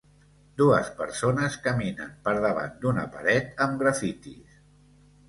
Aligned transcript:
Dues 0.59 0.87
persones 1.01 1.57
caminen 1.67 2.15
per 2.29 2.33
davant 2.45 2.73
d'una 2.87 3.05
paret 3.17 3.63
amb 3.67 3.77
grafitis. 3.83 4.57